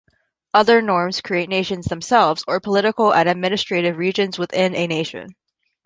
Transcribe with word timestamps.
Other 0.55 0.81
norms 0.81 1.21
create 1.21 1.47
nations 1.47 1.85
themselves 1.85 2.43
or 2.47 2.59
political 2.59 3.13
and 3.13 3.29
administrative 3.29 3.97
regions 3.99 4.39
within 4.39 4.73
a 4.73 4.87
nation. 4.87 5.35